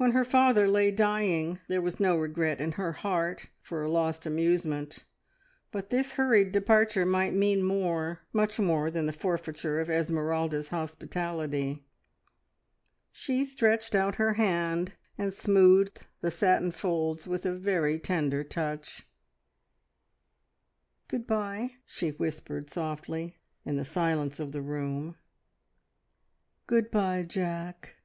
When 0.00 0.12
her 0.12 0.24
father 0.24 0.68
lay 0.68 0.92
dying, 0.92 1.58
there 1.66 1.82
was 1.82 1.98
no 1.98 2.16
regret 2.16 2.60
in 2.60 2.70
her 2.78 2.92
heart 2.92 3.46
for 3.60 3.82
a 3.82 3.90
lost 3.90 4.26
amusement, 4.26 5.02
but 5.72 5.90
this 5.90 6.12
hurried 6.12 6.52
departure 6.52 7.04
might 7.04 7.34
mean 7.34 7.64
more 7.64 8.20
much 8.32 8.60
more 8.60 8.92
than 8.92 9.06
the 9.06 9.12
forfeiture 9.12 9.80
of 9.80 9.90
Esmeralda's 9.90 10.68
hospitality. 10.68 11.84
She 13.10 13.44
stretched 13.44 13.96
out 13.96 14.14
her 14.14 14.34
hand, 14.34 14.92
and 15.18 15.34
smoothed 15.34 16.06
the 16.20 16.30
satin 16.30 16.70
folds 16.70 17.26
with 17.26 17.44
a 17.44 17.52
very 17.52 17.98
tender 17.98 18.44
touch. 18.44 19.04
"Good 21.08 21.26
bye!" 21.26 21.72
she 21.84 22.10
whispered 22.10 22.70
softly, 22.70 23.36
in 23.64 23.76
the 23.76 23.84
silence 23.84 24.38
of 24.38 24.52
the 24.52 24.62
room. 24.62 25.16
"Good 26.68 26.88
bye, 26.92 27.24
Jack!" 27.24 27.96